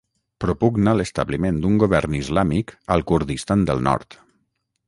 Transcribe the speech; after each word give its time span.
Propugna 0.45 0.93
l'establiment 0.99 1.59
d'un 1.65 1.77
govern 1.83 2.17
islàmic 2.23 2.73
al 2.97 3.07
Kurdistan 3.13 3.69
del 3.73 3.89
Nord. 3.91 4.19